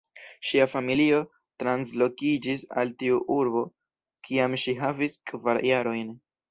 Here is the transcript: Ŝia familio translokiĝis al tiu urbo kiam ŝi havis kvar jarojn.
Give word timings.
Ŝia 0.51 0.65
familio 0.71 1.19
translokiĝis 1.63 2.65
al 2.85 2.95
tiu 3.05 3.23
urbo 3.39 3.65
kiam 4.31 4.61
ŝi 4.65 4.79
havis 4.85 5.25
kvar 5.33 5.67
jarojn. 5.73 6.15